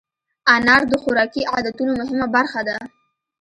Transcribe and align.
انار 0.55 0.81
د 0.91 0.93
خوراکي 1.01 1.41
عادتونو 1.53 1.91
مهمه 2.01 2.27
برخه 2.35 2.61
ده. 2.67 2.77